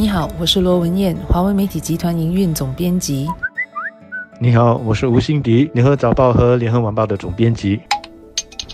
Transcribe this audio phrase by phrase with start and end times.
[0.00, 3.28] 你好，我是罗文艳，华为媒体集团营运总编辑。
[4.38, 7.78] 你好，我是吴欣迪，联合早报和联合晚报的总编辑。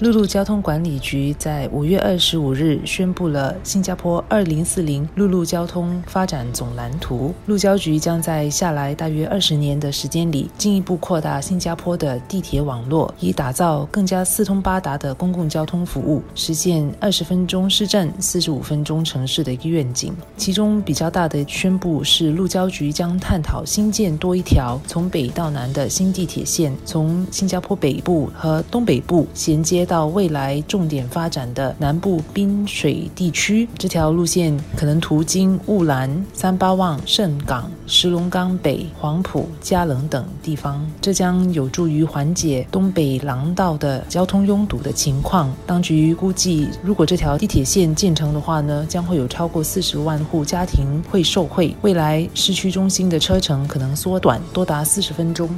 [0.01, 7.33] 陆路交通管理局在五月二十五日宣布了新加坡二零四零陆路交通发展总蓝图。
[7.47, 20.15] 陆交局将在下来大约二十年的时间里，进一步扩大新加坡的地铁网络，以打造更加四通八达的公共交通服务，实现二十分钟市镇、四十五分钟城市的一个愿景。
[20.37, 29.86] 其中比较大的宣布是，陆交局将探讨新建多一条从北到南的新地铁线，从新加坡北部和东北部衔接。
[29.87, 45.51] 到未来重点发展的南部滨水地区，这条路线可能途经雾兰、三八旺、盛港、石龙岗北、黄埔、嘉冷等地方，这将有助于缓解东北廊道的交通拥堵的情况。
[45.65, 55.49] 当局估计，如果这条地铁线建成的话呢，将会有超过四十万户家庭会受惠，未来市区中心的车程可能缩短多达四十分钟。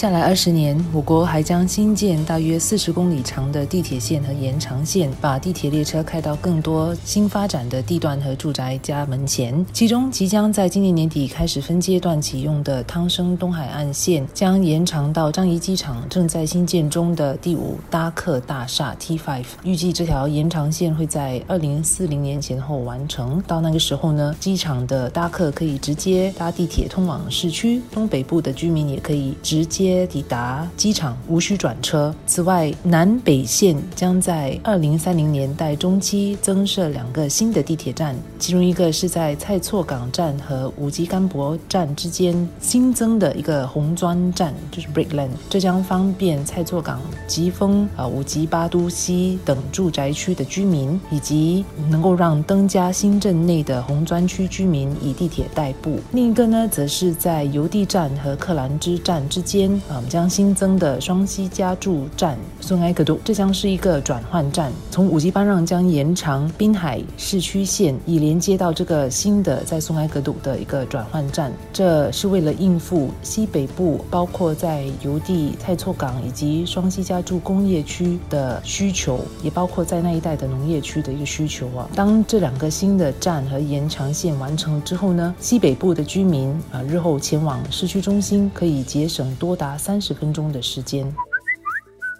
[0.00, 9.62] 下来二十年，我国还将新建大约四十公里长的地铁线和延长线，把地铁列车开到更多新发展的地段和住宅家门前。
[9.74, 19.44] 其中，即将在今年年底开始分阶段启用的汤生东海岸线，将延长到樟宜机场正在新建中的第五搭客大厦 T5。
[19.64, 23.38] 预计这条延长线会在二零四零年前后完成。
[23.46, 29.89] 到那个时候呢，机场的搭客可以直接搭地铁通往市区，东北部的居民也可以直接。
[30.06, 32.14] 抵达机场无需转车。
[32.26, 55.98] 此外，南北线将在二零三零年代中期增设两个新的地铁站，其中一个是在蔡厝港站和五级干博站之间新增的一个红砖站，就是 Brickland，这将方便蔡厝港、吉丰、啊五级巴都西等住宅区的居民，以及能够让登嘉新镇内的红砖区居民以地铁代步。
[56.12, 59.79] 另一个呢，则是在邮递站和克兰芝站之间。
[59.88, 64.72] 啊，我们将新增的双溪加注站松埃格度，这将是一个转换站。
[64.90, 71.52] 从五级班让将延长滨海市区线，以连接到这个新的在松埃格度的一个转换站。
[71.72, 81.88] 这是为了应付西北部，包括在邮递、泰措港以及双溪加注工业区的需求，也包括在那一带的农业区的一个需求啊。
[81.94, 89.69] 当这两个新的站和延长线完成之后呢，西北部的居民啊，日后前往市区中心可以节省多达。
[89.76, 91.14] 三十分钟的时间。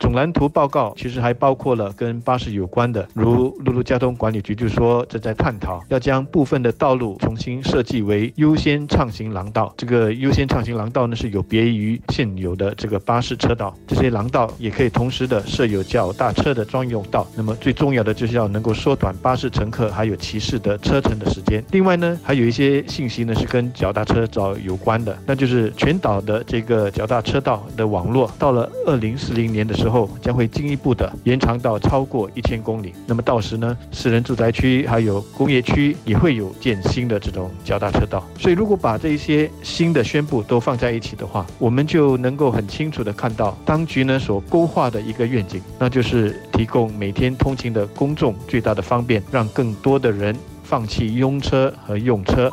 [0.01, 9.73] 总蓝图报告其实还包括了跟巴士有关的，如陆路交通管理局就说正在探讨要将部分的道路重新设计为优先畅行廊道。
[9.77, 17.27] 这个优先畅行廊道呢是有别于现有的这个巴士车道，这些廊道也可以同时的设有脚踏车的专用道。
[17.37, 21.63] 那么最重要的就是要能够缩短巴士乘客还有骑士的车程的时间。
[21.73, 29.90] 另外呢，还有一些信息呢是跟脚踏车道有关的，那就是全岛的这个脚踏车道的网络到了二零四零年的时候。
[29.91, 32.95] 后将会进一步的延长到超过一千公里。
[33.07, 38.25] 那么到时呢，私人住宅区还有工业区也会有建新的这种脚踏车道。
[38.39, 52.51] 所以如果把这一些新的宣布都放在一起的话，我们就能够很清楚的看到当局呢所勾画的一个愿景，那就是提供每天通勤的公众最大的方便，让更多的人放弃拥车和用车。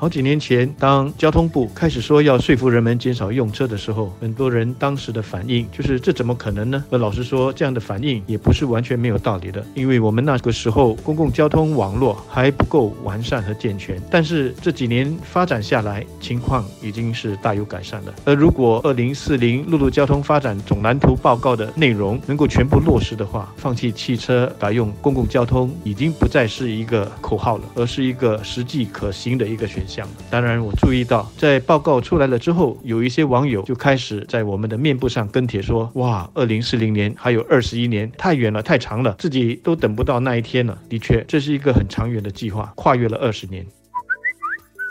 [0.00, 6.84] 好几年前，当交通部开始说要说服人们减少用车的时候，很多人当时的反应就是这怎么可能呢？
[6.88, 14.00] 而老实说，这样的反应也不是完全没有道理的，因为我们那个时候公共交通网络还不够完善和健全。
[14.08, 18.14] 但是这几年发展下来，情况已经是大有改善了。
[18.24, 29.87] 而如果二零四零陆路交通发展总蓝图报告的内容能够全部落实的话，放弃汽车改用公共交通已经不再是一个口号了，而是一个实际可行的一个选。
[30.30, 43.64] 当然，我注意到，在报告出来了之后，有一些网友就开始在我们的面部上跟帖说：“哇，二零四零年还有二十一年，太远了，太长了，自己都等不到那一天了。”的确，这是一个很长远的计划，跨越了二十年。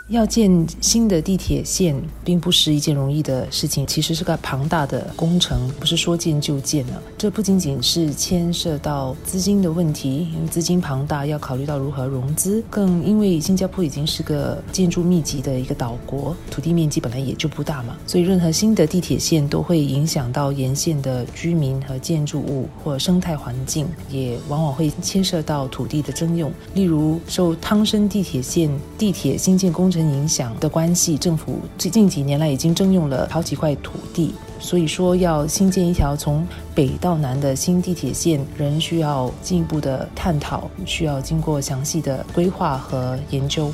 [0.08, 1.94] 要建新的地铁线，
[2.24, 6.94] 并不是一件容易的事情，其实是个庞大的工程，不是说建就建的。
[7.18, 26.50] 这不仅仅是牵涉到资金的问题，因为资金庞大，要考虑到如何融资，更因为新加坡已经是个建筑密集的一个岛国，土地面积本来也就不大嘛，所以任何新的地铁线都会影响到沿线的居民和建筑物或生态环境，也往往会牵涉到土地的征用。
[26.72, 29.97] 例如，受汤生地铁线地铁新建工程。
[30.06, 34.34] 影响的关系，政府最近几年来已经征用了好几块土地。
[34.60, 43.70] 所以说要新建一条从北到南的新地铁线，仍需要进一步的探讨，需要经过详细的规划和研究。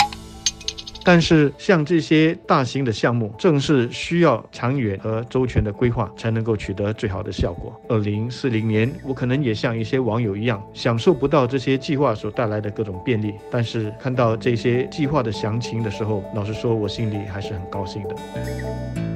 [1.04, 7.78] 但是，像这些大型的项目，正是需要长远和周全的规划，才能够取得最好的效果。
[7.88, 13.34] 二零四零年，我可能也像一些网友一样，享受不到这些计划所带来的各种便利。
[13.50, 19.13] 但是，看到这些计划的详情的时候，老实说，我心里还是很高兴的。